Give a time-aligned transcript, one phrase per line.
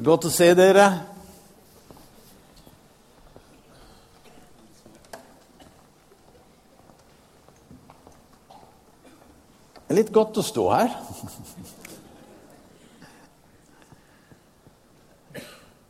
[0.00, 0.84] Godt å se dere.
[9.74, 10.94] Det er litt godt å stå her.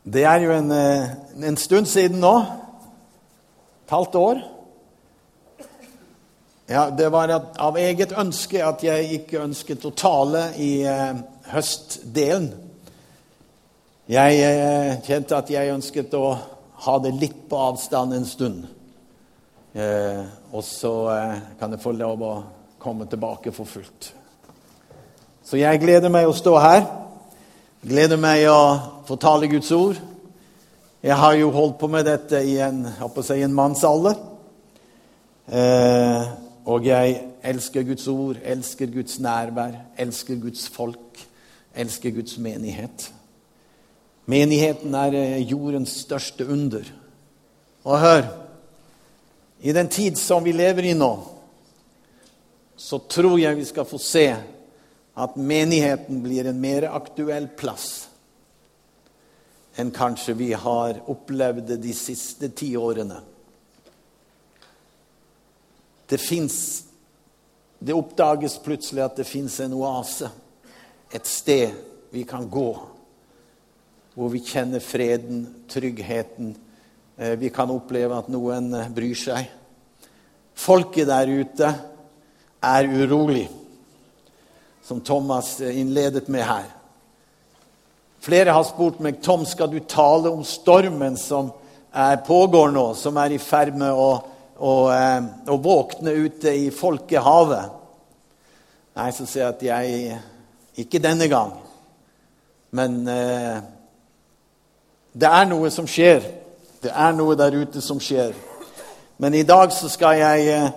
[0.03, 1.13] Det er jo en, eh,
[1.47, 2.33] en stund siden nå.
[3.85, 4.43] Et halvt år.
[6.69, 11.15] Ja, Det var av eget ønske at jeg ikke ønsket å tale i eh,
[11.53, 12.70] høstdelen.
[14.11, 16.33] Jeg eh, kjente at jeg ønsket å
[16.83, 18.65] ha det litt på avstand en stund.
[19.71, 22.31] Eh, og så eh, kan jeg få lov å
[22.83, 24.09] komme tilbake for fullt.
[25.47, 26.83] Så jeg gleder meg å stå her.
[27.87, 30.03] Gleder meg å få tale Guds ord.
[31.07, 32.83] Jeg har jo holdt på med dette i en,
[33.23, 34.19] si, en mannsalder.
[35.55, 36.35] Eh,
[36.67, 37.15] og jeg
[37.47, 41.25] elsker Guds ord, elsker Guds nærvær, elsker Guds folk,
[41.79, 43.13] elsker Guds menighet.
[44.29, 46.85] Menigheten er eh, jordens største under.
[47.85, 48.27] Og hør
[49.61, 51.13] I den tid som vi lever i nå,
[52.77, 54.29] så tror jeg vi skal få se
[55.21, 58.07] at menigheten blir en mer aktuell plass
[59.81, 63.21] enn kanskje vi har opplevd de siste ti årene.
[66.09, 66.57] Det fins
[67.81, 70.29] Det oppdages plutselig at det fins en oase,
[71.09, 71.71] et sted
[72.13, 72.75] vi kan gå,
[74.15, 76.55] hvor vi kjenner freden, tryggheten.
[77.17, 79.49] Eh, vi kan oppleve at noen eh, bryr seg.
[80.57, 81.71] Folket der ute
[82.61, 83.47] er urolig,
[84.85, 86.69] som Thomas innledet med her.
[88.21, 91.55] Flere har spurt meg Tom, skal du tale om stormen som
[91.93, 94.11] er, pågår nå, som er i ferd med å,
[94.61, 97.79] å, eh, å, våkne ute i folkehavet.
[99.01, 100.19] Nei, så sier jeg at jeg
[100.81, 101.51] Ikke denne gang.
[102.77, 103.59] Men eh,
[105.13, 106.23] det er noe som skjer.
[106.81, 108.35] Det er noe der ute som skjer.
[109.21, 110.71] Men i dag så skal jeg eh,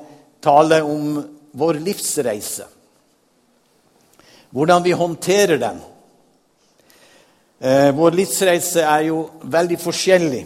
[0.44, 1.22] tale om
[1.54, 2.66] vår livsreise.
[4.54, 5.80] Hvordan vi håndterer den.
[7.64, 10.44] Eh, vår livsreise er jo veldig forskjellig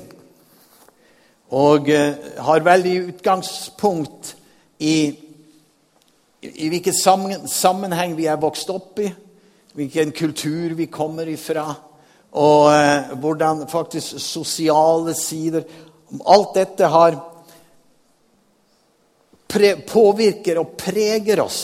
[1.50, 4.36] og eh, har veldig utgangspunkt
[4.80, 5.16] i,
[6.42, 6.94] i hvilken
[7.48, 9.08] sammenheng vi er vokst opp i,
[9.74, 11.69] hvilken kultur vi kommer ifra,
[12.38, 15.66] og eh, hvordan faktisk sosiale sider
[16.24, 17.18] Alt dette har
[19.88, 21.62] påvirker og preger oss.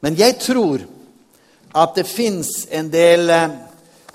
[0.00, 0.84] Men jeg tror
[1.78, 3.56] at det fins en del eh,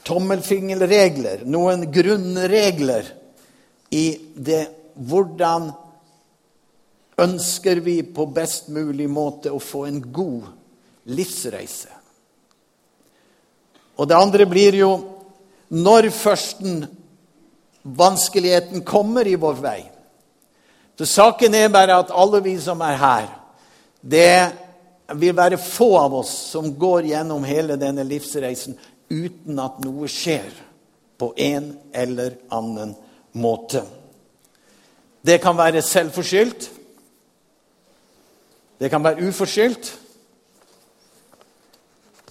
[0.07, 3.11] tommelfingerregler, noen grunnregler,
[3.93, 4.05] i
[4.35, 4.63] det
[4.95, 5.67] hvordan
[7.21, 10.47] ønsker vi på best mulig måte å få en god
[11.13, 11.92] livsreise.
[13.97, 14.91] Og det andre blir jo
[15.73, 16.83] når førsten
[17.83, 19.79] vanskeligheten kommer i vår vei,
[20.97, 23.25] så saken er bare at alle vi som er her,
[24.01, 24.51] det
[25.17, 28.77] vil være få av oss som går gjennom hele denne livsreisen
[29.09, 30.53] uten at noe skjer
[31.19, 32.93] på en eller annen
[33.37, 33.83] måte.
[35.23, 36.69] Det kan være selvforskyldt.
[38.79, 39.93] Det kan være uforskyldt.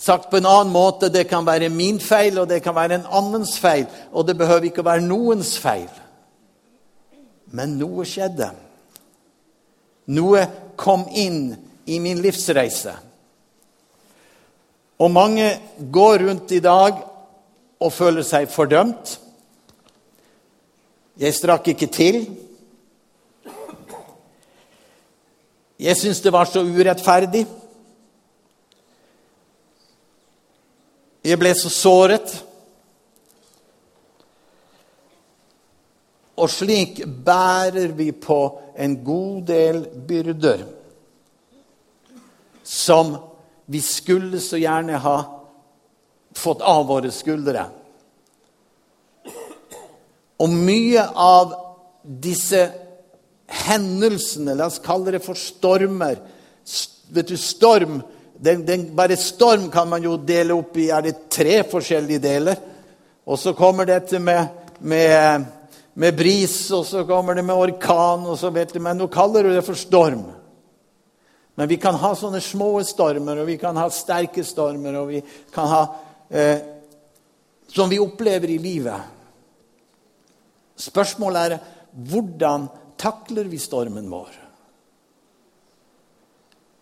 [0.02, 3.06] Sagt på en annen måte, det kan være min feil, og det kan være en
[3.06, 3.86] annens feil.
[4.10, 5.86] Og det behøver ikke å være noens feil.
[7.54, 8.48] Men noe skjedde.
[10.10, 10.42] Noe
[10.74, 11.52] kom inn
[11.86, 12.96] i min livsreise.
[14.98, 15.46] Og mange
[15.78, 16.98] går rundt i dag
[17.82, 19.16] og føler seg fordømt.
[21.22, 22.24] Jeg strakk ikke til.
[25.78, 27.46] Jeg syns det var så urettferdig.
[31.22, 32.32] Jeg ble så såret.
[36.42, 38.38] Og slik bærer vi på
[38.74, 40.64] en god del byrder
[42.66, 43.14] som
[43.70, 45.16] vi skulle så gjerne ha
[46.34, 47.66] fått av våre skuldre.
[50.42, 51.52] Og mye av
[52.02, 52.64] disse
[53.66, 56.18] hendelsene, la oss kalle det for stormer
[57.12, 57.98] Vet du, storm
[58.42, 62.62] den, den, Bare storm kan man jo dele opp i er det tre forskjellige deler.
[63.22, 64.48] Og så kommer dette med,
[64.82, 65.44] med
[65.94, 69.44] med bris, og så kommer det med orkan, og så vet du, men nå kaller
[69.44, 70.24] du det for storm.
[71.54, 75.20] Men vi kan ha sånne små stormer, og vi kan ha sterke stormer, og vi
[75.52, 75.82] kan ha
[76.28, 76.68] eh,
[77.72, 79.00] Som vi opplever i livet.
[80.76, 81.60] Spørsmålet er
[82.10, 82.66] hvordan
[83.00, 84.34] takler vi stormen vår?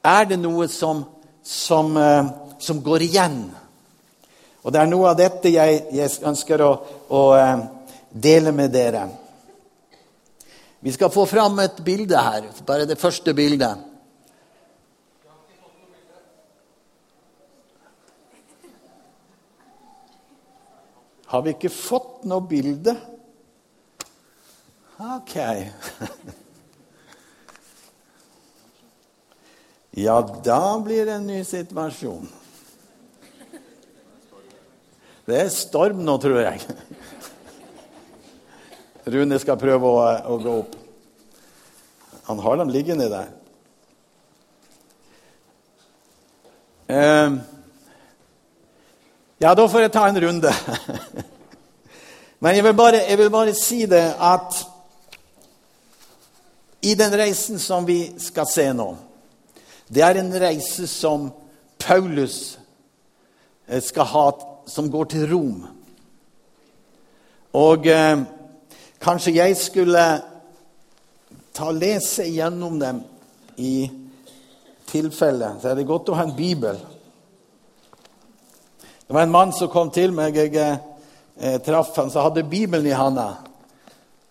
[0.02, 1.04] Er det noe som,
[1.42, 2.26] som, eh,
[2.58, 3.50] som går igjen?
[4.62, 6.70] Og det er noe av dette jeg, jeg ønsker å,
[7.08, 7.62] å eh,
[8.10, 9.06] dele med dere.
[10.80, 13.86] Vi skal få fram et bilde her, bare det første bildet.
[21.30, 22.96] Har vi ikke fått noe bilde?
[24.98, 25.36] Ok.
[30.00, 32.28] Ja, da blir det en ny situasjon.
[35.28, 36.62] Det er storm nå, tror jeg.
[39.12, 40.78] Rune skal prøve å, å gå opp.
[42.30, 43.28] Han har dem liggende der.
[46.88, 47.36] Uh,
[49.44, 50.54] ja, da får jeg ta en runde.
[52.40, 54.64] Men jeg vil, bare, jeg vil bare si det at
[56.88, 58.90] i den reisen som vi skal se nå
[59.90, 61.32] Det er en reise som
[61.82, 62.58] Paulus
[63.66, 64.26] eh, skal ha,
[64.66, 65.64] som går til Rom.
[67.58, 68.20] Og eh,
[69.02, 70.04] kanskje jeg skulle
[71.50, 73.00] ta og lese gjennom dem
[73.58, 73.90] i
[74.86, 75.56] tilfelle.
[75.58, 76.78] Så er det godt å ha en bibel.
[78.78, 80.38] Det var en mann som kom til meg.
[80.38, 83.32] Jeg eh, traff han, så hadde Bibelen i handa.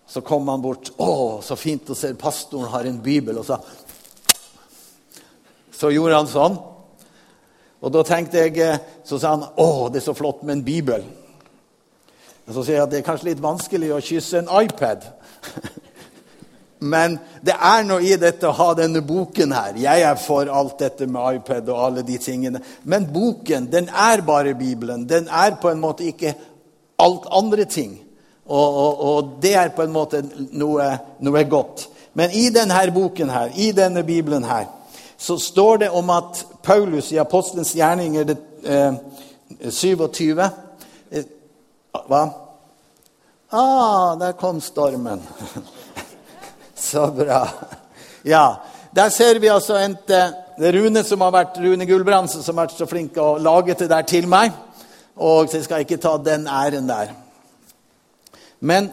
[0.08, 0.88] Så kom han bort.
[0.96, 3.60] 'Å, så fint å se pastoren har en bibel.' Og så,
[5.80, 6.58] så gjorde han sånn.
[7.80, 10.64] Og da tenkte jeg, eh, Så sa han 'Å, det er så flott med en
[10.64, 11.04] bibel'.
[12.46, 15.04] Og så sier jeg at det er kanskje litt vanskelig å kysse en iPad.
[16.80, 19.76] Men det er noe i dette å ha denne boken her.
[19.76, 22.60] Jeg er for alt dette med iPad og alle de tingene.
[22.84, 25.06] Men boken, den er bare Bibelen.
[25.06, 26.34] Den er på en måte ikke
[26.98, 28.00] alt andre ting.
[28.46, 30.22] Og, og, og det er på en måte
[30.52, 30.88] noe,
[31.20, 31.88] noe, godt.
[32.14, 34.66] Men i denne boken her, i denne Bibelen her,
[35.20, 38.94] så står det om at Paulus i Apostelens gjerninger det, eh,
[39.70, 41.24] 27 eh,
[41.92, 42.22] Hva?
[43.50, 45.20] Ah, der kom stormen.
[46.74, 47.48] Så bra.
[48.22, 48.56] Ja,
[48.94, 50.16] Der ser vi altså en, det
[50.58, 53.86] er Rune som har vært, Rune Gulbrandsen som har vært så flink å lage det
[53.90, 54.56] der til meg.
[55.14, 57.12] Og så skal jeg ikke ta den æren der.
[58.60, 58.88] Men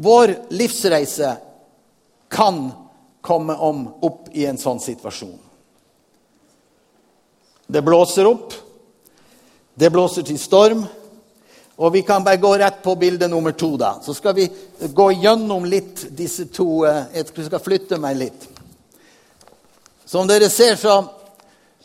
[0.00, 1.34] vår livsreise
[2.32, 2.70] kan
[3.24, 5.38] komme om opp i en sånn situasjon.
[7.66, 8.52] Det blåser opp.
[9.74, 10.84] Det blåser til storm.
[11.76, 13.76] Og vi kan bare gå rett på bilde nummer to.
[13.80, 13.96] da.
[14.04, 14.48] Så skal vi
[14.92, 18.48] gå gjennom litt disse to eh, Jeg skal flytte meg litt.
[20.04, 21.00] Som dere ser, så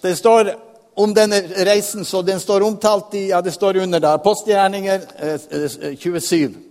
[0.02, 0.52] det står
[1.00, 6.69] om denne reisen, så den står omtalt i ja, det står under der, Postgjerninger 27.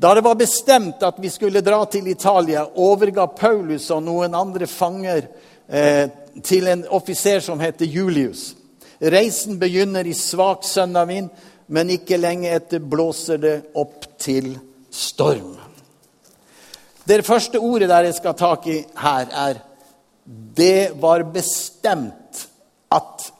[0.00, 4.64] Da det var bestemt at vi skulle dra til Italia, overga Paulus og noen andre
[4.70, 5.26] fanger
[5.68, 6.06] eh,
[6.40, 8.54] til en offiser som heter Julius.
[9.00, 11.28] Reisen begynner i svak søndavind
[11.70, 14.56] men ikke lenge etter blåser det opp til
[14.90, 15.54] storm.
[17.06, 19.60] Det første ordet der jeg skal ta tak i her, er
[20.56, 22.42] det var bestemt
[22.90, 23.30] at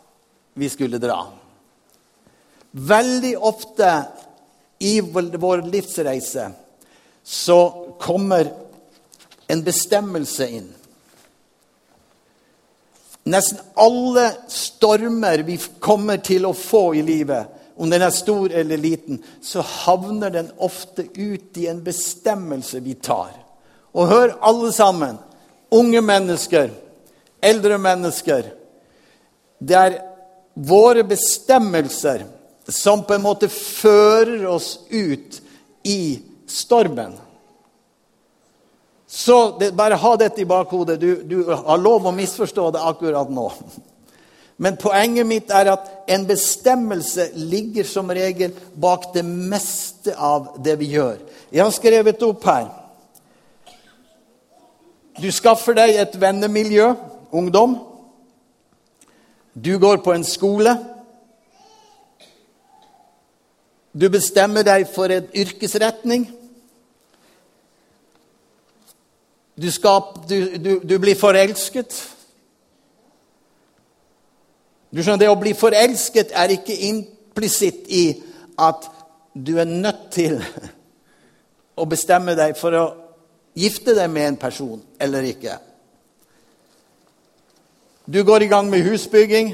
[0.55, 1.19] vi skulle dra.
[2.71, 3.91] Veldig ofte
[4.81, 6.51] i vår livsreise
[7.23, 8.53] så kommer
[9.47, 10.69] en bestemmelse inn.
[13.29, 18.81] Nesten alle stormer vi kommer til å få i livet, om den er stor eller
[18.81, 23.37] liten, så havner den ofte ut i en bestemmelse vi tar.
[23.93, 25.21] Og hør, alle sammen,
[25.71, 26.73] unge mennesker,
[27.41, 28.51] eldre mennesker
[29.61, 29.97] Det er
[30.55, 32.23] våre bestemmelser
[32.71, 35.41] som på en måte fører oss ut
[35.83, 37.15] i stormen.
[39.11, 41.01] Så det, bare ha dette i bakhodet.
[41.01, 43.49] Du, du har lov å misforstå det akkurat nå.
[44.61, 50.77] Men poenget mitt er at en bestemmelse ligger som regel bak det meste av det
[50.79, 51.17] vi gjør.
[51.51, 52.69] Jeg har skrevet opp her.
[55.19, 56.93] Du skaffer deg et vennemiljø,
[57.33, 57.79] ungdom.
[59.59, 60.77] Du går på en skole.
[63.93, 66.29] Du bestemmer deg for en yrkesretning.
[69.61, 71.97] Du, skap, du, du, du blir forelsket.
[74.91, 78.05] Du skjønner, Det å bli forelsket er ikke implisitt i
[78.61, 78.87] at
[79.35, 80.39] du er nødt til
[81.79, 82.87] å bestemme deg for å
[83.59, 85.59] gifte deg med en person eller ikke.
[88.11, 89.53] Du går i gang med husbygging.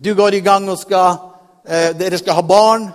[0.00, 1.29] Du går i gang og skal
[1.70, 2.88] eh, Dere skal ha barn.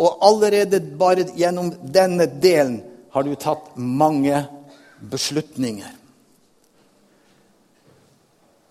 [0.00, 2.80] Og allerede bare gjennom denne delen
[3.12, 4.46] har du tatt mange
[5.10, 5.96] beslutninger.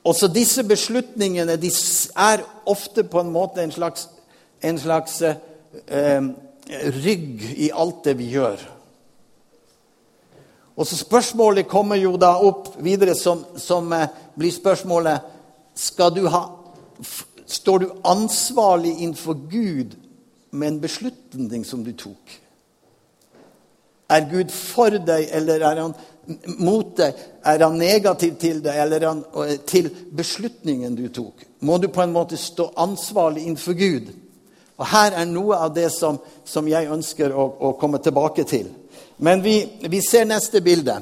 [0.09, 1.69] Også disse beslutningene de
[2.15, 4.07] er ofte på en måte en slags,
[4.63, 6.29] en slags eh,
[7.03, 8.63] rygg i alt det vi gjør.
[10.79, 14.07] Og så Spørsmålet kommer jo da opp videre, som, som eh,
[14.39, 15.27] blir spørsmålet
[15.75, 16.45] skal du ha,
[17.49, 19.95] Står du ansvarlig innenfor Gud
[20.51, 22.35] med en beslutning som du tok?
[24.09, 25.95] Er Gud for deg, eller er han
[26.61, 27.17] mot deg?
[27.45, 31.45] Er han negativ til deg, eller er han eh, til beslutningen du tok?
[31.65, 34.13] Må du på en måte stå ansvarlig innenfor Gud?
[34.77, 38.69] Og Her er noe av det som, som jeg ønsker å, å komme tilbake til.
[39.17, 39.57] Men vi,
[39.89, 41.01] vi ser neste bilde.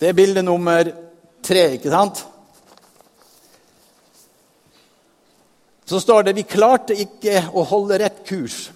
[0.00, 0.88] Det er bilde nummer
[1.44, 2.24] tre, ikke sant?
[5.84, 8.70] Så står det vi klarte ikke å holde rett kurs.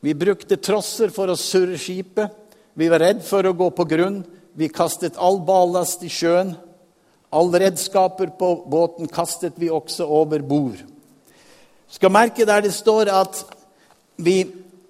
[0.00, 2.32] Vi brukte trosser for å surre skipet.
[2.78, 4.22] Vi var redd for å gå på grunn.
[4.58, 6.54] Vi kastet all ballast i sjøen.
[7.34, 10.78] Alle redskaper på båten kastet vi også over bord
[11.88, 13.44] skal merke der det står at
[14.16, 14.42] vi,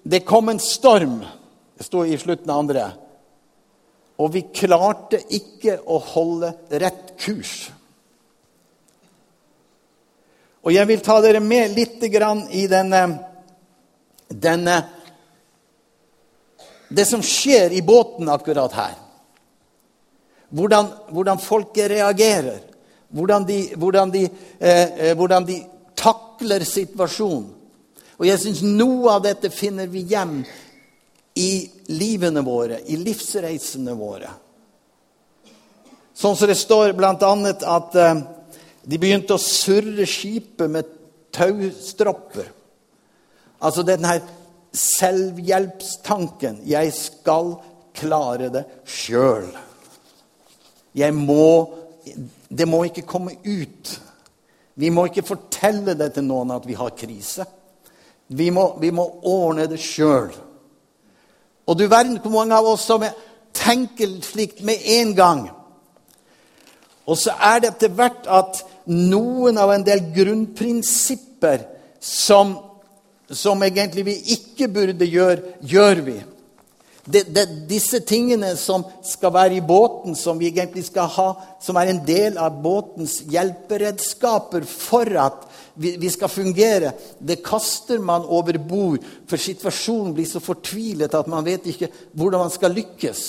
[0.03, 1.21] det kom en storm.
[1.77, 2.89] Det står i slutten av andre.
[4.19, 7.69] Og vi klarte ikke å holde rett kurs.
[10.67, 13.03] Og jeg vil ta dere med litt i denne,
[14.27, 14.79] denne
[16.89, 18.95] Det som skjer i båten akkurat her.
[20.49, 22.63] Hvordan, hvordan folket reagerer.
[23.13, 24.23] Hvordan de, hvordan de,
[24.59, 25.59] eh, eh hvordan de
[25.95, 27.53] takler situasjonen.
[28.17, 30.41] Og jeg syns noe av dette finner vi hjem
[31.39, 34.29] i livene våre, i livsreisene våre.
[36.19, 37.13] Sånn som det står bl.a.
[37.15, 38.21] at uh,
[38.83, 40.89] de begynte å surre skipet med
[41.35, 42.49] taustropper.
[43.63, 44.17] Altså denne
[44.75, 46.59] selvhjelpstanken.
[46.67, 47.53] Jeg skal
[47.95, 49.47] klare det sjøl.
[50.97, 51.75] Jeg må
[52.49, 53.89] Det må ikke komme ut.
[54.73, 57.45] Vi må ikke fortelle det til noen at vi har krise.
[58.33, 60.31] Vi må, vi må ordne det sjøl.
[61.69, 63.05] Og du verden hvor mange av oss som
[63.53, 65.43] tenker slikt med en gang.
[67.09, 71.63] Og så er det etter hvert at noen av en del grunnprinsipper
[72.01, 72.55] som,
[73.29, 76.17] som egentlig vi ikke burde gjøre, gjør vi
[77.09, 81.29] det, det, disse tingene som skal være i båten, som vi egentlig skal ha,
[81.61, 85.47] som er en del av båtens hjelperedskaper for at
[85.79, 91.45] vi, skal fungere, det kaster man over bord, for situasjonen blir så fortvilet at man
[91.45, 93.21] vet ikke hvordan man skal lykkes.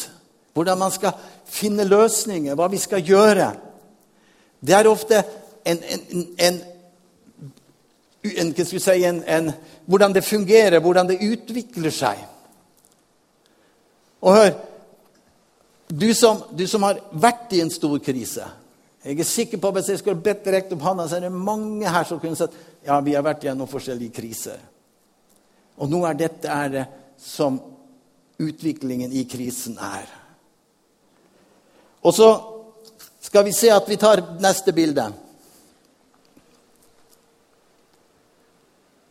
[0.54, 1.14] Hvordan man skal
[1.46, 3.52] finne løsninger, hva vi skal gjøre.
[4.60, 5.22] Det er ofte
[5.64, 6.60] en, en, en
[8.22, 9.52] en, si, en, en,
[9.86, 12.18] hvordan det fungerer, hvordan det utvikler seg.
[14.20, 14.50] Og hør
[15.90, 18.44] du som, du som, har vært i en stor krise
[19.04, 21.32] Jeg er sikker på at Hvis jeg skulle bedt direkte opp handa, så er det
[21.32, 24.60] mange her som kunne sagt ja, vi har vært gjennom forskjellige kriser.
[25.80, 26.86] Og nå er dette er
[27.20, 27.58] som
[28.40, 30.08] utviklingen i krisen er.
[32.00, 32.28] Og så
[33.20, 35.04] skal vi se at vi tar neste bilde.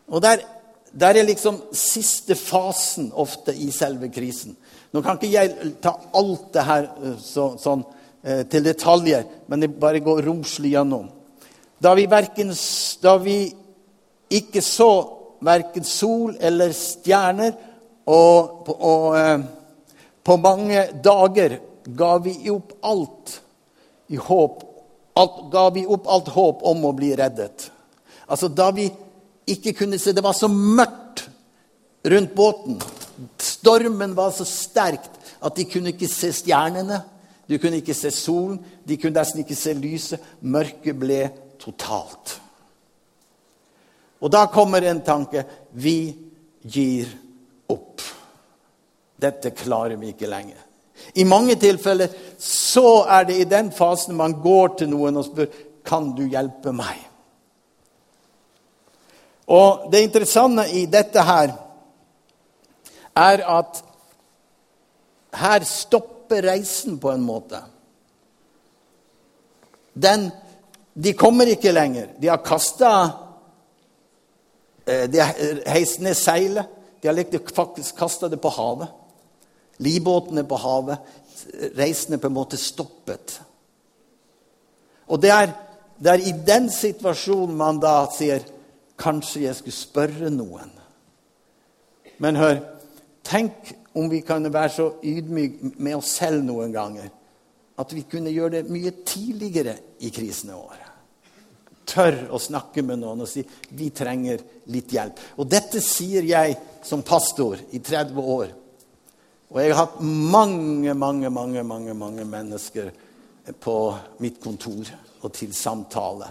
[0.10, 0.42] Og der,
[0.90, 4.58] der er liksom siste fasen ofte i selve krisen.
[4.92, 7.86] Nå kan ikke jeg ta alt det her eh, så, sånn,
[8.24, 11.10] eh, til detaljer, men det bare går romslig gjennom.
[11.80, 12.52] Da vi, verken,
[13.02, 13.38] da vi
[14.30, 14.92] ikke så
[15.46, 17.54] verken sol eller stjerner,
[18.10, 19.38] og, og eh,
[20.26, 21.60] på mange dager
[21.90, 23.38] ga vi opp alt
[24.10, 24.66] i håp
[25.20, 27.70] alt, ga vi opp alt håp om å bli reddet.
[28.30, 28.90] Altså Da vi
[29.50, 31.26] ikke kunne se Det var så mørkt
[32.06, 32.78] rundt båten.
[33.38, 37.02] Stormen var så sterkt at de kunne ikke se stjernene.
[37.50, 40.22] De kunne ikke se solen, de kunne nesten ikke se lyset.
[40.46, 41.24] Mørket ble
[41.60, 42.36] totalt.
[44.22, 46.14] Og da kommer en tanke vi
[46.62, 47.10] gir
[47.72, 48.04] opp.
[49.20, 50.60] Dette klarer vi ikke lenger.
[51.16, 52.12] I mange tilfeller
[52.44, 55.50] så er det i den fasen man går til noen og spør
[55.88, 57.00] kan du hjelpe meg.
[59.50, 61.56] Og Det interessante i dette her
[63.18, 63.84] er at
[65.34, 67.62] her stopper reisen på en måte.
[69.94, 70.30] Den,
[70.94, 72.14] de kommer ikke lenger.
[72.20, 72.92] De har kasta
[74.86, 75.36] eh, De har
[75.70, 76.70] heist ned seilet.
[77.02, 78.88] De har faktisk kasta det på havet.
[79.80, 80.98] Livbåten er på havet.
[81.76, 83.40] Reisen er på en måte stoppet.
[85.08, 85.54] Og det er,
[85.98, 88.44] det er i den situasjonen man da sier
[89.00, 90.74] Kanskje jeg skulle spørre noen.
[92.20, 92.58] Men hør,
[93.24, 97.10] Tenk om vi kan være så ydmyke med oss selv noen ganger
[97.80, 100.88] at vi kunne gjøre det mye tidligere i krisene våre.
[101.90, 103.42] Tør å snakke med noen og si
[103.78, 104.44] vi trenger
[104.74, 105.22] litt hjelp.
[105.40, 108.52] Og dette sier jeg som pastor i 30 år.
[109.50, 112.92] Og jeg har hatt mange, mange, mange, mange, mange mennesker
[113.58, 113.78] på
[114.22, 114.92] mitt kontor
[115.24, 116.28] og til samtale.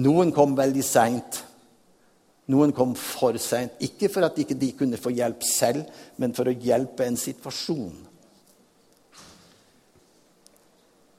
[0.00, 1.42] Noen kom veldig seint.
[2.52, 3.74] Noen kom for seint.
[3.82, 5.86] Ikke for at ikke de ikke kunne få hjelp selv,
[6.16, 7.96] men for å hjelpe en situasjon.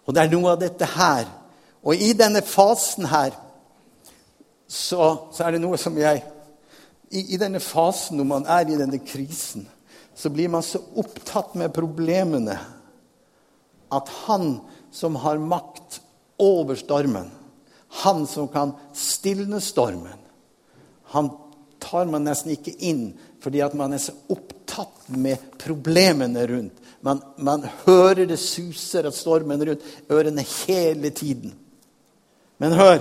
[0.08, 1.28] Og det er noe av dette her.
[1.84, 3.36] Og i denne fasen her
[4.68, 6.24] så, så er det noe som jeg
[7.08, 9.68] i, I denne fasen når man er i denne krisen,
[10.18, 12.58] så blir man så opptatt med problemene
[13.94, 14.58] at han
[14.92, 16.02] som har makt
[16.42, 17.30] over stormen,
[18.04, 20.20] han som kan stilne stormen,
[21.14, 21.30] han
[21.80, 23.12] tar man nesten ikke inn
[23.44, 26.80] fordi at man er så opptatt med problemene rundt.
[27.06, 31.54] Man, man hører det suser av stormen rundt ørene hele tiden.
[32.58, 33.00] Men hør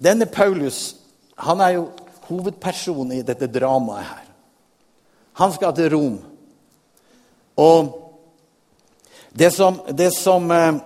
[0.00, 0.94] Denne Paulus
[1.40, 1.88] han er jo
[2.28, 4.26] hovedpersonen i dette dramaet her.
[5.40, 6.18] Han skal til Rom.
[7.60, 7.90] Og
[9.32, 10.80] det som, det som eh,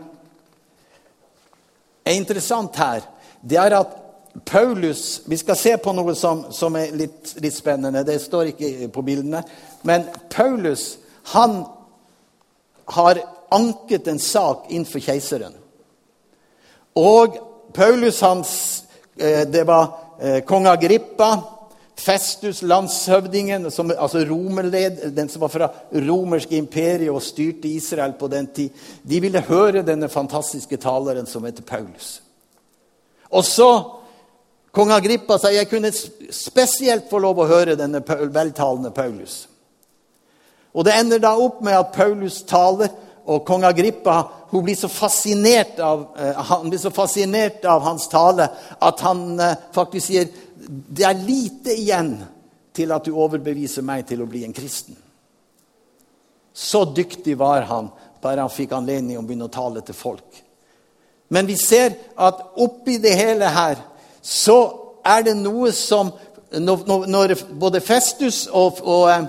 [2.04, 3.06] er interessant her,
[3.42, 3.94] det er at
[4.44, 8.02] Paulus Vi skal se på noe som, som er litt, litt, spennende.
[8.06, 9.44] Det står ikke på bildene.
[9.86, 10.96] Men Paulus
[11.30, 11.62] han
[12.90, 13.22] har
[13.54, 15.54] anket en sak innenfor keiseren.
[16.98, 17.38] Og
[17.74, 18.50] Paulus hans
[19.16, 19.86] eh, Det var
[20.20, 21.30] eh, kong Agrippa,
[21.94, 28.28] Festus, landshøvdingen, som, altså romerled, den som var fra romerske imperiet og styrte Israel på
[28.28, 28.70] den tid.
[29.02, 32.18] De ville høre denne fantastiske taleren som heter Paulus.
[33.30, 33.70] Og så
[34.74, 39.44] Kong Agrippa sa jeg kunne spesielt få lov å høre denne veltalende Paulus.
[40.74, 42.90] Og Det ender da opp med at Paulus taler,
[43.24, 44.16] og kong Agrippa
[44.50, 44.88] blir så
[45.80, 50.28] av, uh, han blir så fascinert av hans tale at han uh, faktisk sier
[50.68, 52.18] det er lite igjen
[52.74, 54.96] til at du overbeviser meg til å bli en kristen.
[56.52, 57.88] Så dyktig var han
[58.22, 60.42] bare han fikk anledning å begynne å tale til folk.
[61.28, 63.80] Men vi ser at oppi det hele her
[64.24, 64.58] så
[65.04, 66.14] er det noe som
[66.54, 69.24] Når, når både Festus og, og, eh,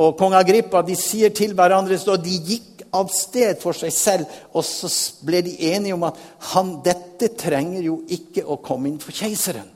[0.00, 4.32] og kong Agrippa de sier til hverandre så de gikk av sted for seg selv,
[4.56, 4.88] og så
[5.24, 6.16] ble de enige om at
[6.52, 9.68] han, dette trenger jo ikke å komme inn for keiseren.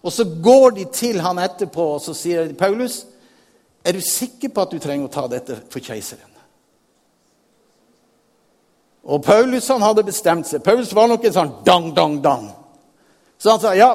[0.00, 3.02] Og så går de til han etterpå og så sier Paulus,
[3.84, 6.35] er du sikker på at du trenger å ta dette for keiseren?
[9.06, 10.64] Og Paulus han hadde bestemt seg.
[10.66, 12.48] Paulus var nok en sånn dang, dang, dang.
[13.38, 13.92] Så han sa ja,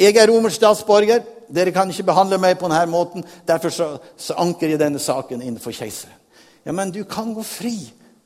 [0.00, 1.22] jeg er romersk statsborger.
[1.50, 3.26] Dere kan ikke behandle meg på denne måten.
[3.46, 6.16] Derfor så, så anker jeg denne saken innenfor keiseren.
[6.64, 7.74] Ja, men du kan gå fri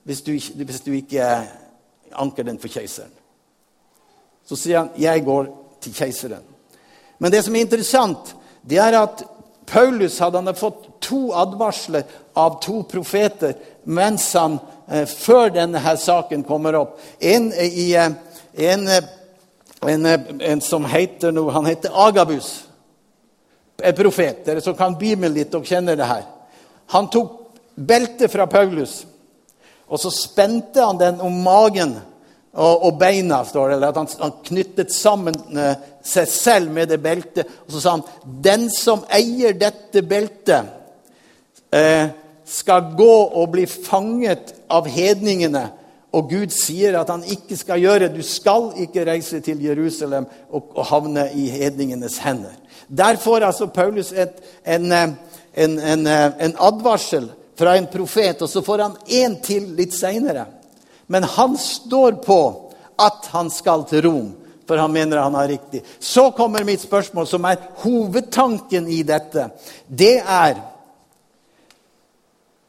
[0.04, 1.26] hvis du, hvis du ikke
[2.14, 3.12] anker den for keiseren.
[4.44, 5.48] Så sier han jeg går
[5.82, 6.44] til keiseren.
[7.18, 9.24] Men det som er interessant, det er at
[9.66, 16.44] Paulus hadde fått to advarsler av to profeter mens han, eh, før denne her saken
[16.44, 16.98] kommer opp.
[17.20, 18.10] En, i, eh,
[18.54, 19.02] en, eh,
[19.86, 20.06] en,
[20.40, 22.64] en som heter noe, han heter Agabus.
[23.82, 24.44] En profet.
[24.44, 26.24] Dere som kan Bibelen litt, og kjenner det her.
[26.94, 27.40] Han tok
[27.74, 29.04] beltet fra Paulus,
[29.88, 31.96] og så spente han den om magen
[32.54, 33.42] og, og beina.
[33.44, 35.74] står det, eller at han, han knyttet sammen eh,
[36.06, 37.50] seg selv med det beltet.
[37.66, 38.04] Og så sa han
[38.44, 40.70] den som eier dette beltet,
[41.74, 42.12] eh,
[42.44, 45.68] skal gå og bli fanget av hedningene.
[46.14, 50.68] Og Gud sier at han ikke skal gjøre Du skal ikke reise til Jerusalem og,
[50.76, 52.54] og havne i hedningenes hender.
[52.88, 55.08] Der får altså Paulus et, en, eh,
[55.54, 59.94] en, en, eh, en, advarsel fra en profet, og så får han en til litt
[59.96, 60.46] seinere.
[61.06, 62.40] Men han står på
[63.00, 64.28] at han skal til Rom,
[64.68, 65.82] for han mener han har riktig.
[65.98, 69.48] Så kommer mitt spørsmål, som er hovedtanken i dette.
[69.88, 70.60] Det er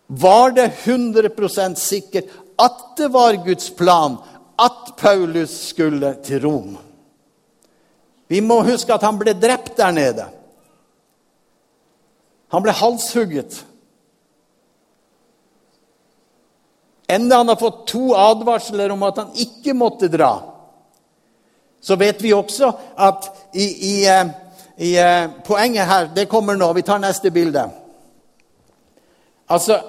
[0.07, 2.25] Var det 100% sikkert
[2.61, 4.17] at det var Guds plan
[4.55, 6.77] at Paulus skulle til Rom?
[8.27, 10.25] Vi må huske at han ble drept der nede.
[12.53, 13.57] Han ble halshugget.
[17.07, 20.31] Enda han har fått to advarsler om at han ikke måtte dra.
[21.81, 24.29] Så vet vi også at i, i, eh,
[24.81, 26.71] i eh, Poenget her det kommer nå.
[26.73, 27.67] Vi tar neste bilde.
[29.49, 29.79] Altså,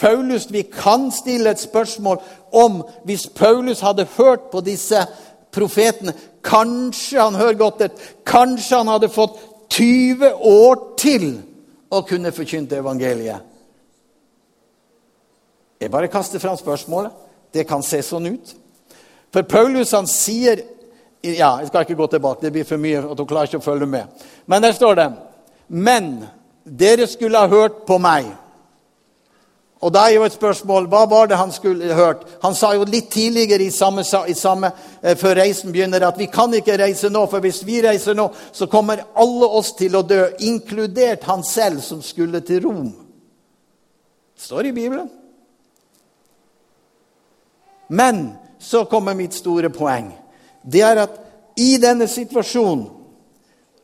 [0.00, 2.20] Paulus, Vi kan stille et spørsmål
[2.52, 5.06] om hvis Paulus hadde hørt på disse
[5.52, 8.02] profetene Kanskje han hører godt etter.
[8.26, 9.38] kanskje han hadde fått
[9.70, 11.42] 20 år til
[11.90, 13.40] å kunne forkynne evangeliet?
[15.80, 17.10] Jeg bare kaster fram spørsmålet.
[17.54, 18.54] Det kan se sånn ut.
[19.32, 20.62] For Paulus han sier
[21.24, 23.10] ja, Jeg skal ikke gå tilbake, det blir for mye.
[23.10, 24.04] at du klarer ikke å følge med.
[24.46, 25.12] Men der står det
[25.68, 26.24] Men
[26.64, 28.24] dere skulle ha hørt på meg.
[29.84, 32.24] Og da er jo et spørsmål, Hva var det han skulle hørt?
[32.42, 36.26] Han sa jo litt tidligere i samme, i samme, eh, før reisen begynner, at vi
[36.26, 40.02] kan ikke reise nå, for hvis vi reiser nå, så kommer alle oss til å
[40.02, 42.94] dø, inkludert han selv som skulle til Rom.
[44.34, 45.10] Det står i Bibelen.
[47.88, 50.14] Men så kommer mitt store poeng.
[50.62, 51.20] Det er at
[51.56, 52.88] i denne situasjonen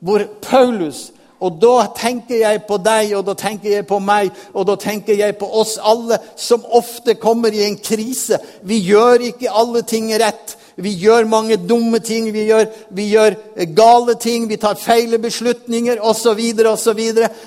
[0.01, 1.11] hvor Paulus
[1.41, 5.17] og da tenker jeg på deg, og da tenker jeg på meg, og da tenker
[5.17, 8.39] jeg på oss alle som ofte kommer i en krise.
[8.61, 10.57] Vi gjør ikke alle ting rett.
[10.81, 13.37] Vi gjør mange dumme ting, vi gjør, vi gjør
[13.77, 16.41] gale ting, vi tar feile beslutninger osv.
[16.71, 17.01] osv.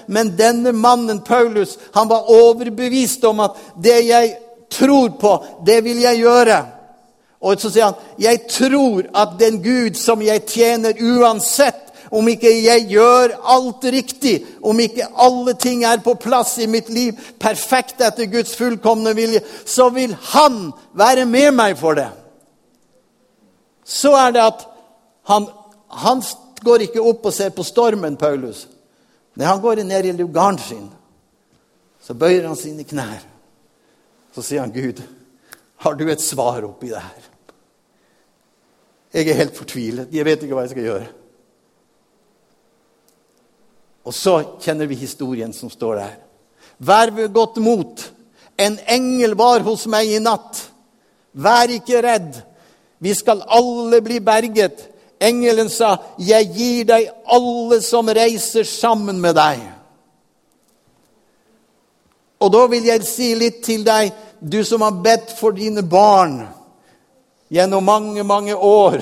[0.07, 4.35] Men denne mannen, Paulus, han var overbevist om at det jeg
[4.73, 5.33] tror på,
[5.65, 6.61] det vil jeg gjøre.
[7.43, 11.82] Og så sier han, 'Jeg tror at den Gud som jeg tjener uansett
[12.13, 16.91] om ikke jeg gjør alt riktig, om ikke alle ting er på plass i mitt
[16.93, 22.09] liv, perfekt etter Guds fullkomne vilje, så vil Han være med meg for det.
[23.83, 24.61] Så er det at
[25.27, 25.47] han,
[25.89, 26.21] han
[26.63, 28.67] går ikke opp og ser på stormen, Paulus.
[29.35, 30.85] Nei, han går ned i lugaren sin.
[32.03, 33.23] Så bøyer han sine knær.
[34.35, 35.01] Så sier han, 'Gud,
[35.77, 37.29] har du et svar oppi det her?'
[39.13, 40.09] Jeg er helt fortvilet.
[40.11, 41.07] Jeg vet ikke hva jeg skal gjøre.
[44.03, 46.15] Og så kjenner vi historien som står der.
[46.77, 48.11] Vær ved godt mot.
[48.57, 50.59] En engel var hos meg i natt.
[51.33, 52.41] Vær ikke redd.
[52.99, 54.89] Vi skal alle bli berget.
[55.19, 59.71] Engelen sa, 'Jeg gir deg alle som reiser sammen med deg'.
[62.39, 66.47] Og da vil jeg si litt til deg, du som har bedt for dine barn
[67.49, 68.99] gjennom mange, mange år.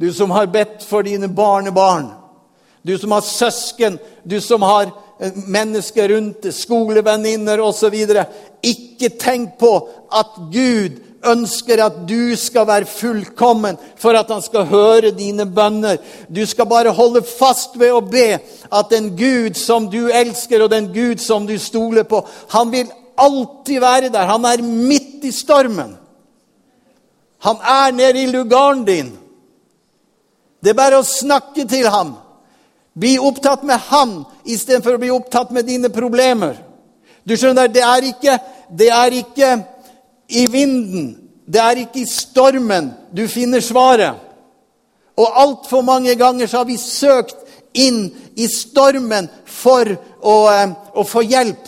[0.00, 2.17] Du som har bedt for dine barnebarn.
[2.88, 4.88] Du som har søsken, du som har
[5.20, 7.96] eh, mennesker rundt skolevenninner osv.
[8.64, 9.72] Ikke tenk på
[10.08, 10.96] at Gud
[11.28, 15.98] ønsker at du skal være fullkommen for at han skal høre dine bønner.
[16.32, 20.72] Du skal bare holde fast ved å be at den Gud som du elsker, og
[20.72, 22.22] den Gud som du stoler på,
[22.54, 24.30] han vil alltid være der.
[24.30, 25.96] Han er midt i stormen.
[27.44, 29.12] Han er nede i lugaren din.
[30.64, 32.16] Det er bare å snakke til ham.
[32.98, 36.56] Bli opptatt med han istedenfor å bli opptatt med dine problemer.
[37.22, 38.38] Du skjønner, det er ikke,
[38.74, 39.50] det er ikke
[40.28, 41.12] i vinden,
[41.46, 44.24] det er ikke i stormen du finner svaret.
[45.18, 47.36] Og altfor mange ganger så har vi søkt
[47.78, 48.08] inn
[48.38, 49.88] i stormen for
[50.22, 51.64] å, eh, å få hjelp.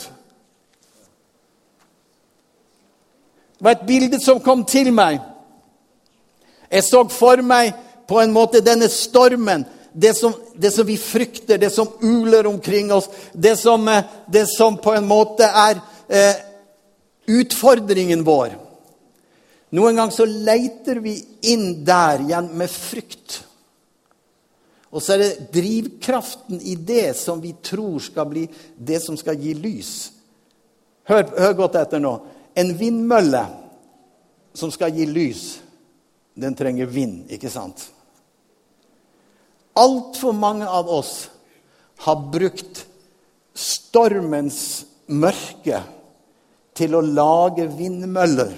[3.58, 5.20] Det var et bilde som kom til meg.
[6.70, 7.74] Jeg så for meg
[8.08, 9.66] på en måte denne stormen.
[9.92, 14.46] Det som, det som vi frykter, det som uler omkring oss, det som, eh, det
[14.46, 16.36] som på en måte er eh,
[17.26, 18.54] utfordringen vår.
[19.70, 21.14] Noen ganger så leiter vi
[21.52, 23.42] inn der igjen med frykt.
[24.90, 29.38] Og så er det drivkraften i det som vi tror skal bli det som skal
[29.38, 29.92] gi lys.
[31.06, 32.16] Hør, hør godt etter nå.
[32.58, 33.44] En vindmølle
[34.54, 35.44] som skal gi lys,
[36.34, 37.86] den trenger vind, ikke sant?
[39.78, 41.30] Altfor mange av oss
[42.06, 42.84] har brukt
[43.54, 45.82] stormens mørke
[46.76, 48.52] til å lage vindmøller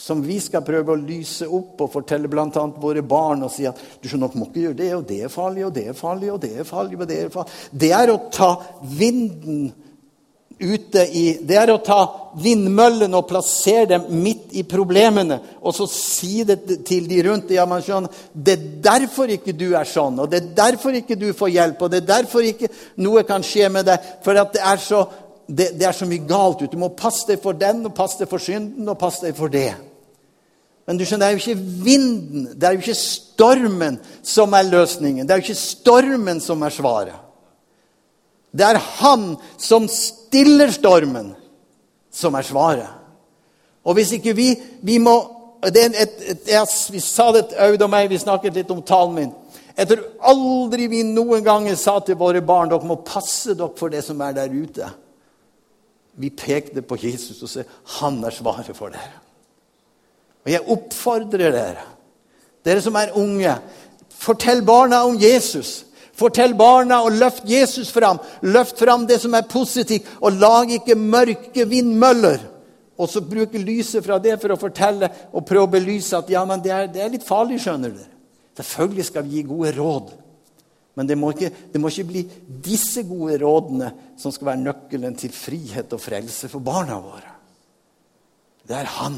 [0.00, 2.48] som vi skal prøve å lyse opp og fortelle bl.a.
[2.80, 5.66] våre barn og si at du skjønner, må ikke gjøre det, og det er farlig,
[5.66, 6.96] og det er farlig, og det er farlig.
[6.96, 7.58] og Det er farlig.
[7.84, 8.50] Det er å ta
[8.96, 9.66] vinden
[10.60, 12.00] ute i Det er å ta
[12.40, 17.50] vindmøllene og plassere dem midt i problemene, og så si det til de rundt.
[17.50, 21.18] Ja, man skjønner, Det er derfor ikke du er sånn, og det er derfor ikke
[21.18, 24.10] du får hjelp, og det er derfor ikke noe kan skje med deg.
[24.24, 25.04] For det er så,
[25.48, 26.72] det, det er så mye galt ute.
[26.74, 29.52] Du må passe deg for den, og passe deg for synden, og passe deg for
[29.52, 29.72] det.
[30.86, 34.70] Men du skjønner, det er jo ikke vinden, det er jo ikke stormen som er
[34.70, 35.26] løsningen.
[35.26, 37.29] Det er jo ikke stormen som er svaret.
[38.50, 41.34] Det er han som stiller stormen,
[42.10, 42.88] som er svaret.
[43.86, 45.18] Og hvis ikke vi Vi må
[45.60, 48.80] det er et, et, jeg, Vi sa det Aud og meg, vi snakket litt om
[48.82, 49.32] talen min.
[49.76, 53.92] Jeg tror aldri vi noen ganger sa til våre barn dere må passe dere for
[53.92, 54.88] det som er der ute.
[56.20, 57.64] Vi pekte på Jesus og sa
[58.00, 59.20] han er svaret for dere.
[60.44, 61.84] Og jeg oppfordrer dere,
[62.64, 63.54] dere som er unge,
[64.20, 65.84] fortell barna om Jesus.
[66.20, 68.20] Fortell barna og løft Jesus fram.
[68.44, 72.42] Løft fram det som er positivt, og lag ikke mørke vindmøller.
[73.00, 76.42] Og så bruke lyset fra det for å fortelle og prøve å belyse at ja,
[76.44, 77.62] men det er, det er litt farlig.
[77.64, 78.10] skjønner dere.
[78.60, 80.10] Selvfølgelig skal vi gi gode råd.
[80.98, 82.22] Men det må, ikke, det må ikke bli
[82.60, 83.88] disse gode rådene
[84.20, 87.36] som skal være nøkkelen til frihet og frelse for barna våre.
[88.68, 89.16] Det er Han.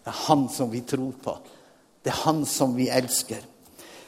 [0.00, 1.36] Det er Han som vi tror på.
[2.00, 3.42] Det er Han som vi elsker.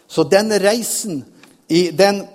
[0.08, 1.20] Så denne reisen
[1.68, 2.26] i den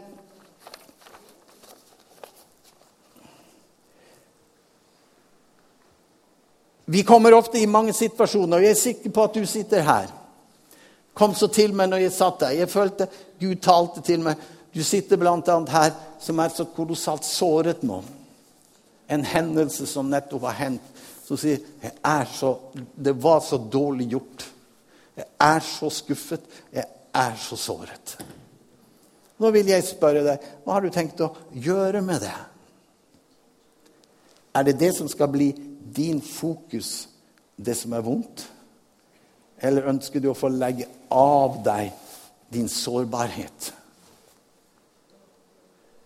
[6.92, 10.08] Vi kommer ofte i mange situasjoner, og jeg er sikker på at du sitter her.
[11.13, 12.56] Kom så til meg når jeg satt der.
[12.58, 13.06] Jeg følte
[13.38, 14.42] Gud talte til meg.
[14.74, 15.58] Du sitter bl.a.
[15.70, 18.00] her som er så kolossalt såret nå.
[19.06, 21.06] En hendelse som nettopp har hendt.
[21.28, 24.50] Så sier jeg er så, det var så dårlig gjort.
[25.20, 26.50] Jeg er så skuffet.
[26.74, 28.18] Jeg er så såret.
[29.39, 32.36] Nå vil jeg spørre deg, hva har du tenkt å gjøre med det?
[34.60, 35.54] Er det det som skal bli
[35.95, 37.08] din fokus,
[37.56, 38.45] det som er vondt?
[39.60, 41.91] Eller ønsker du å få legge av deg
[42.52, 43.73] din sårbarhet?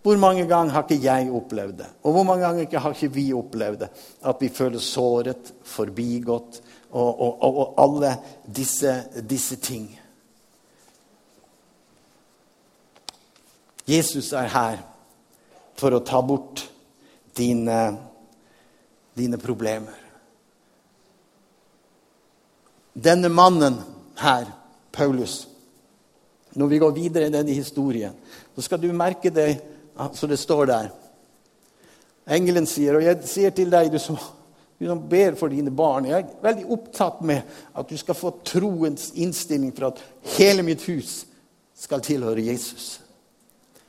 [0.04, 1.90] Hvor mange ganger har ikke jeg opplevd det?
[2.04, 3.90] Og hvor mange ganger har ikke vi opplevd det?
[4.28, 6.60] At vi føler såret, forbigått
[6.92, 9.88] og, og, og, og alle disse, disse ting.
[13.86, 14.80] Jesus er her
[15.80, 16.64] for å ta bort
[17.36, 17.80] dine,
[19.18, 20.00] dine problemer.
[22.94, 23.80] Denne mannen
[24.22, 24.46] her,
[24.94, 25.48] Paulus
[26.54, 28.14] Når vi går videre i denne historien,
[28.56, 29.56] så skal du merke det
[30.14, 30.92] så det står der.
[32.30, 34.18] Engelen sier, og jeg sier til deg, du som,
[34.80, 37.42] du som ber for dine barn Jeg er veldig opptatt med
[37.74, 40.04] at du skal få troens innstilling for at
[40.38, 41.24] hele mitt hus
[41.74, 43.03] skal tilhøre Jesus.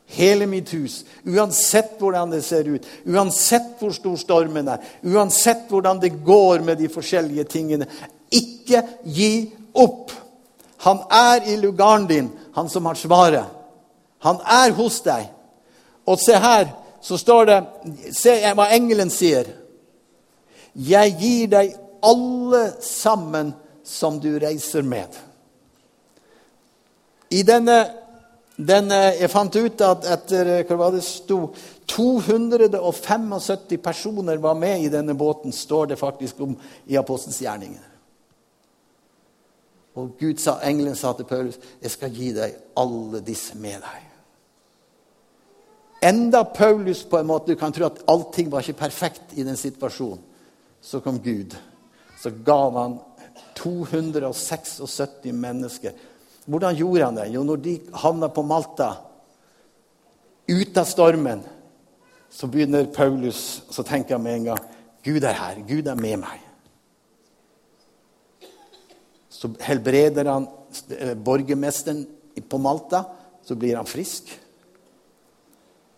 [0.07, 6.01] Hele mitt hus, uansett hvordan det ser ut, uansett hvor stor stormen er, uansett hvordan
[6.03, 7.89] det går med de forskjellige tingene.
[8.31, 10.13] Ikke gi opp.
[10.85, 13.49] Han er i lugaren din, han som har svaret.
[14.25, 15.31] Han er hos deg.
[16.05, 16.69] Og se her,
[17.01, 17.59] så står det
[18.17, 19.49] Se hva engelen sier.
[20.75, 25.09] Jeg gir deg alle sammen som du reiser med.
[27.31, 27.79] I denne
[28.57, 31.49] den, eh, jeg fant ut at etter eh, hva var det sto,
[31.91, 36.55] 275 personer var med i denne båten, står det faktisk om
[36.87, 37.91] i Apostelens gjerninger.
[39.95, 44.11] Og Gud sa, engelen sa til Paulus, 'Jeg skal gi deg alle disse med deg'.
[46.03, 49.57] Enda Paulus på en måte Du kan tro at allting var ikke perfekt i den
[49.57, 50.21] situasjonen,
[50.81, 51.57] så kom Gud.
[52.23, 52.99] Så gav han
[53.55, 55.93] 276 mennesker
[56.45, 57.29] hvordan gjorde han det?
[57.33, 58.91] Jo, når de havna på Malta,
[60.49, 61.45] ute av stormen,
[62.35, 64.65] så begynner Paulus Så tenker han med en gang
[65.05, 65.61] Gud er her.
[65.69, 66.41] Gud er med meg.
[69.29, 70.47] Så helbreder han
[70.97, 72.07] eh, borgermesteren
[72.49, 73.03] på Malta.
[73.45, 74.33] Så blir han frisk.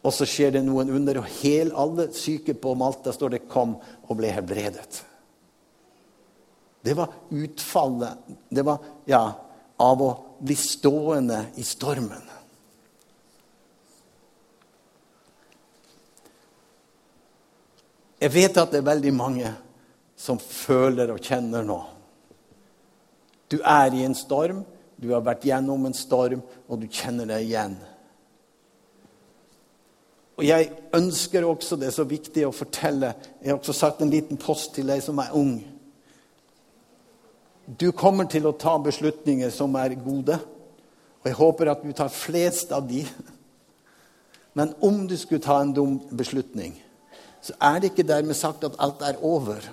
[0.02, 3.76] Og så skjer det noen under, og hel, alle syke på Malta står det 'kom
[3.78, 5.02] og ble helbredet'.
[6.82, 8.18] Det var utfallet.
[8.50, 9.32] Det var, ja,
[9.78, 12.25] av å bli stående i stormen.
[18.20, 19.51] Jeg vet at det er veldig mange
[20.16, 21.77] som føler og kjenner nå.
[23.53, 24.64] Du er i en storm,
[24.96, 27.77] du har vært gjennom en storm, og du kjenner deg igjen.
[30.37, 34.11] Og Jeg ønsker også, det er så viktig å fortelle Jeg har også sagt en
[34.12, 35.55] liten post til deg som er ung.
[37.66, 40.38] Du kommer til å ta beslutninger som er gode,
[41.18, 43.02] og jeg håper at du tar flest av de.
[44.55, 46.76] Men om du skulle ta en dum beslutning,
[47.42, 49.66] så er det ikke dermed sagt at alt er over.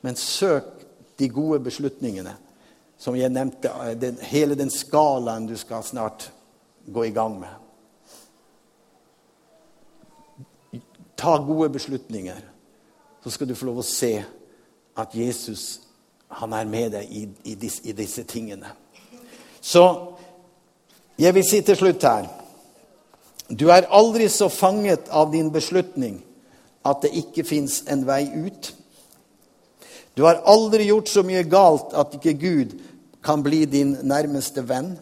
[0.00, 0.72] Men søk
[1.20, 2.32] de gode beslutningene,
[2.98, 3.68] som jeg nevnte,
[4.00, 6.30] den, hele den skalaen du skal snart
[6.88, 7.52] gå i gang med.
[11.16, 12.40] Ta gode beslutninger,
[13.24, 14.16] så skal du få lov å se
[14.96, 15.83] at Jesus
[16.40, 18.70] han er med deg i, i, disse, i disse tingene.
[19.60, 19.84] Så
[21.18, 22.26] jeg vil si til slutt her
[23.48, 26.22] Du er aldri så fanget av din beslutning
[26.84, 28.74] at det ikke fins en vei ut.
[30.16, 32.74] Du har aldri gjort så mye galt at ikke Gud
[33.24, 34.94] kan bli din nærmeste venn.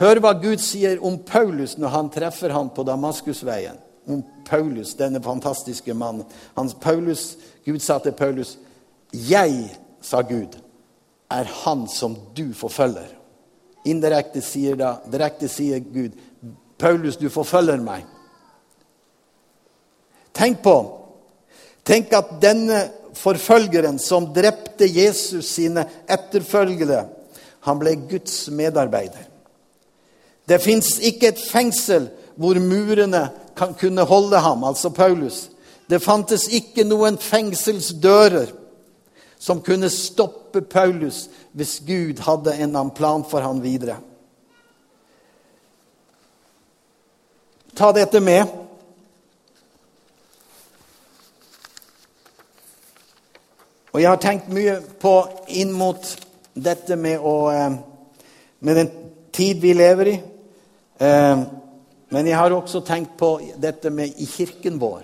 [0.00, 3.76] Hør hva Gud sier om Paulus når han treffer ham på Damaskusveien.
[4.06, 6.24] Om Paulus, denne fantastiske mannen.
[6.80, 8.56] Paulus, Gud sa til Paulus,
[9.12, 10.56] 'Jeg', sa Gud,
[11.30, 13.14] 'er han som du forfølger'.
[13.84, 16.10] indirekte sier da, direkte sier Gud,
[16.78, 18.04] 'Paulus, du forfølger meg'.
[20.34, 20.92] Tenk på
[21.86, 22.80] Tenk at denne
[23.14, 27.04] forfølgeren som drepte Jesus sine etterfølgere,
[27.60, 29.22] han ble Guds medarbeider.
[30.48, 35.48] Det fins ikke et fengsel hvor murene kan kunne holde ham, altså Paulus.
[35.90, 38.50] Det fantes ikke noen fengselsdører
[39.38, 43.98] som kunne stoppe Paulus hvis Gud hadde en annen plan for han videre.
[47.76, 48.46] Ta dette med.
[53.92, 55.12] Og jeg har tenkt mye på
[55.56, 56.08] inn mot
[56.56, 57.76] dette med, å, eh,
[58.60, 58.90] med den
[59.32, 60.16] tid vi lever i.
[61.00, 61.44] Eh,
[62.08, 65.02] men jeg har også tenkt på dette med i kirken vår.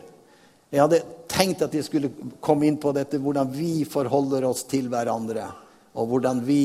[0.72, 2.10] Jeg hadde tenkt at jeg skulle
[2.44, 5.48] komme inn på dette, hvordan vi forholder oss til hverandre.
[5.96, 6.60] Og hvordan vi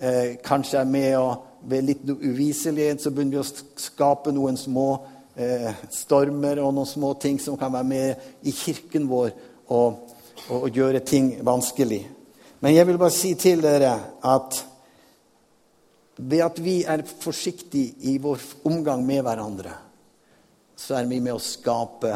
[0.00, 4.88] eh, kanskje er med og ved litt uviselighet så begynner vi å skape noen små
[5.34, 9.32] eh, stormer og noen små ting som kan være med i kirken vår
[9.66, 10.14] og,
[10.46, 12.04] og, og gjøre ting vanskelig.
[12.62, 13.92] Men jeg vil bare si til dere
[14.24, 14.62] at
[16.16, 19.74] ved at vi er forsiktige i vår omgang med hverandre,
[20.76, 22.14] så er vi med å skape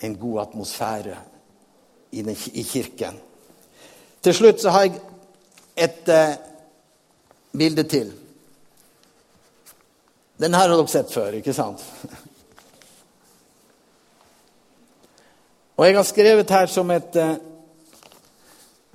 [0.00, 1.16] en god atmosfære
[2.10, 3.18] i, den, i kirken.
[4.22, 5.00] Til slutt så har jeg
[5.76, 6.36] et eh,
[7.56, 8.12] bilde til.
[10.40, 11.84] Den her har dere sett før, ikke sant?
[15.76, 17.36] Og jeg har skrevet her som et eh,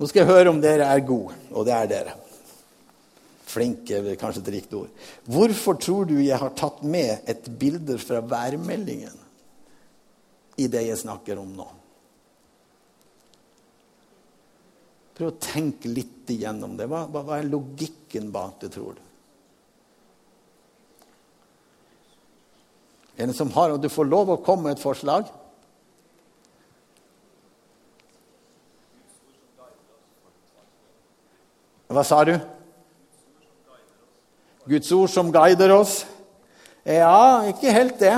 [0.00, 2.14] Nå skal jeg høre om dere er gode, og det er dere.
[3.46, 4.88] Flinke er kanskje et riktig ord.
[5.30, 9.21] Hvorfor tror du jeg har tatt med et bilde fra værmeldingen
[10.62, 11.68] i det jeg snakker om nå?
[15.12, 16.88] Prøv å tenke litt igjennom det.
[16.88, 19.02] Hva, hva, er logikken bak det, tror du?
[23.20, 25.28] Er det som har, og Du får lov å komme med et forslag.
[31.92, 32.32] Hva sa du?
[34.64, 36.06] Guds ord som guider oss?
[36.88, 38.16] Ja, ikke helt det.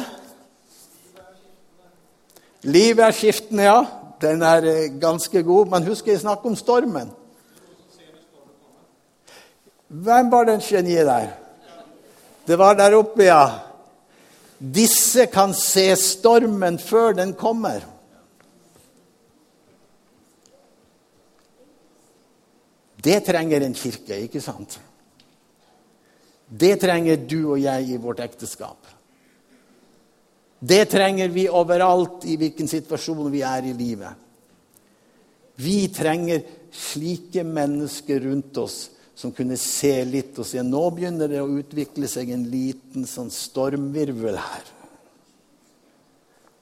[2.64, 3.80] Livet er skiftende, ja.
[4.22, 5.68] Den er eh, ganske god.
[5.72, 7.12] Men husk jeg snakket om stormen.
[9.88, 11.28] Hvem var den geniet der?
[12.46, 13.44] Det var der oppe, ja.
[14.58, 17.84] Disse kan se stormen før den kommer.
[23.04, 24.78] Det trenger en kirke, ikke sant?
[26.48, 28.88] Det trenger du og jeg i vårt ekteskap.
[30.64, 34.22] Det trenger vi overalt i hvilken situasjon vi er i livet.
[35.60, 36.40] Vi trenger
[36.72, 38.78] slike mennesker rundt oss
[39.14, 43.28] som kunne se litt og si nå begynner det å utvikle seg en liten sånn
[43.30, 44.72] stormvirvel her.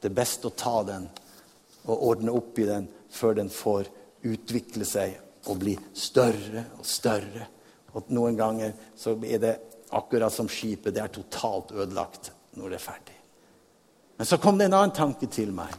[0.02, 1.06] Det er best å ta den
[1.86, 3.86] og ordne opp i den før den får
[4.26, 5.14] utvikle seg
[5.46, 7.46] og bli større og større.
[7.94, 9.58] Og noen ganger så er det
[9.92, 10.94] Akkurat som skipet.
[10.94, 13.11] Det er totalt ødelagt når det er ferdig.
[14.16, 15.72] Men så kom det en annen tanke til meg.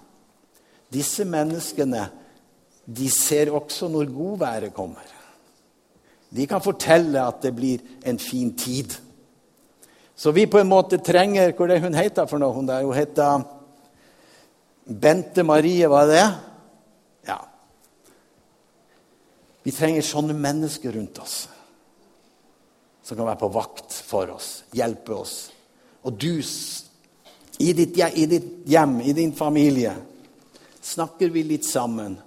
[0.94, 2.08] Disse menneskene
[2.84, 5.08] de ser også når godværet kommer.
[6.34, 8.96] De kan fortelle at det blir en fin tid.
[10.16, 12.54] Så vi på en måte trenger Hva er det hun heter for noe?
[12.54, 13.46] Hun, der, hun heter
[14.84, 16.26] Bente Marie, var det?
[17.28, 17.40] Ja.
[19.64, 21.44] Vi trenger sånne mennesker rundt oss
[23.04, 25.36] som kan være på vakt for oss, hjelpe oss.
[26.08, 26.40] Og du,
[27.64, 29.94] i ditt, i ditt hjem, i din familie,
[30.84, 32.18] snakker vi litt sammen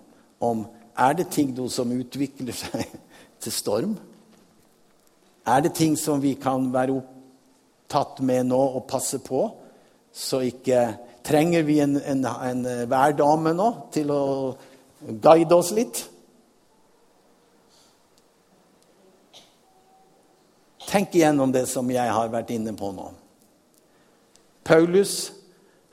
[0.40, 0.64] om
[0.96, 2.86] er det ting som utvikler seg
[3.42, 3.96] til storm?
[5.46, 9.44] Er det ting som vi kan være opptatt med nå og passe på?
[10.12, 10.86] Så ikke
[11.26, 14.20] Trenger vi en, en, en værdame nå til å
[15.02, 16.04] guide oss litt?
[20.86, 23.08] Tenk igjennom det som jeg har vært inne på nå.
[24.66, 25.32] Paulus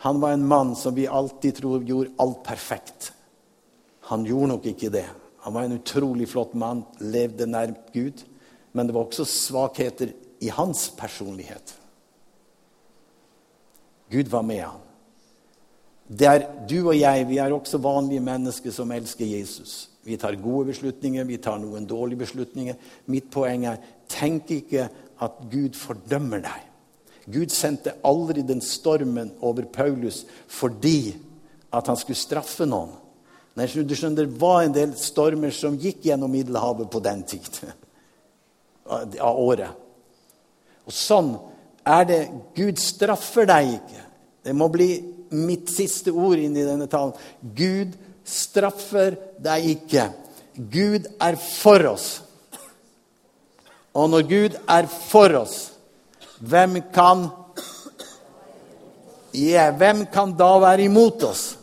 [0.03, 3.13] han var en mann som vi alltid tror gjorde alt perfekt.
[4.09, 5.05] Han gjorde nok ikke det.
[5.45, 8.25] Han var en utrolig flott mann, levde nær Gud.
[8.75, 10.11] Men det var også svakheter
[10.43, 11.71] i hans personlighet.
[14.11, 14.65] Gud var med.
[16.07, 19.87] Det er du og jeg, vi er også vanlige mennesker som elsker Jesus.
[20.03, 22.75] Vi tar gode beslutninger, vi tar noen dårlige beslutninger.
[23.07, 23.79] Mitt poeng er
[24.11, 24.89] tenk ikke
[25.23, 26.72] at Gud fordømmer deg.
[27.25, 31.13] Gud sendte aldri den stormen over Paulus fordi
[31.73, 32.91] at han skulle straffe noen.
[33.53, 37.49] Nei, du skjønner, Det var en del stormer som gikk gjennom Middelhavet på den tid
[39.21, 39.69] av året.
[40.83, 41.35] Og sånn
[41.85, 42.21] er det.
[42.57, 44.01] Gud straffer deg ikke.
[44.43, 44.89] Det må bli
[45.33, 47.13] mitt siste ord inn i denne talen.
[47.41, 47.93] Gud
[48.25, 50.09] straffer deg ikke.
[50.57, 52.07] Gud er for oss.
[53.93, 55.72] Og når Gud er for oss,
[56.43, 57.27] hvem kan
[59.33, 61.57] yeah, hvem kan da være imot oss?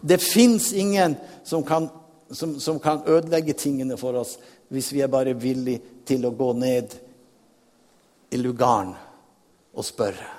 [0.00, 1.88] Det fins ingen som kan,
[2.30, 4.36] som, som kan, ødelegge tingene for oss
[4.72, 6.94] hvis vi er bare villige til å gå ned
[8.34, 8.94] i lugaren
[9.74, 10.30] og spørre.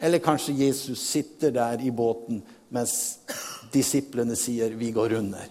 [0.00, 2.42] Eller kanskje Jesus sitter der i båten
[2.74, 3.18] mens
[3.72, 5.50] disiplene sier 'vi går under'.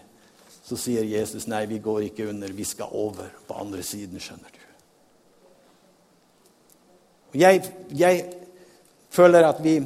[0.63, 4.51] Så sier Jesus 'nei, vi går ikke under, vi skal over på andre siden', skjønner
[4.53, 4.56] du.
[7.37, 7.61] Jeg,
[7.93, 8.23] jeg
[9.13, 9.77] føler at vi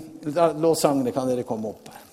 [0.62, 2.04] Lovsangene kan dere komme opp her.